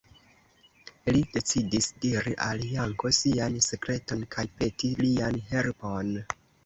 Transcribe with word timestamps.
Li 1.15 1.19
decidis 1.33 1.89
diri 2.05 2.33
al 2.45 2.65
Janko 2.71 3.11
sian 3.17 3.59
sekreton 3.67 4.25
kaj 4.37 4.47
peti 4.63 4.91
lian 5.07 5.39
helpon. 5.53 6.15